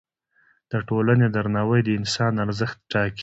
[0.71, 3.19] د ټولنې درناوی د انسان ارزښت ټاکه.